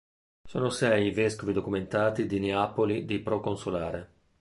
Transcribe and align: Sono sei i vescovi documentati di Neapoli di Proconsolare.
Sono 0.43 0.71
sei 0.71 1.05
i 1.05 1.11
vescovi 1.11 1.53
documentati 1.53 2.25
di 2.25 2.39
Neapoli 2.39 3.05
di 3.05 3.19
Proconsolare. 3.19 4.09